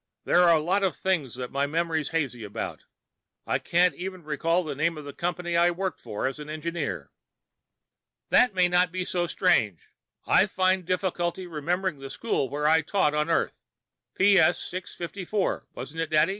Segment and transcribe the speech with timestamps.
[0.23, 2.85] There are a lot of things that my memory's hazy about.
[3.45, 7.11] I can't even recall the name of the company I worked for as an engineer."
[8.29, 9.89] "That may not be so strange.
[10.25, 13.61] I find difficulty remembering the school where I taught on Earth.
[14.15, 14.57] P.S.
[14.63, 16.29] 654, wasn't it, Dad?"